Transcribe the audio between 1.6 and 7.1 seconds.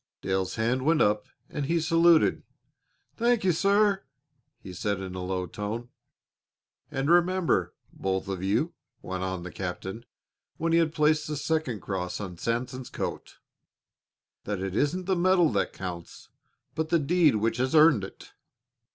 he saluted. "Thank you, sir," he said in a low tone. "And